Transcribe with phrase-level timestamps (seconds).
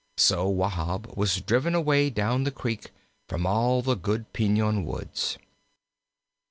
[0.17, 2.89] So Wahb was driven away down the creek
[3.27, 5.37] from all the good piñon woods.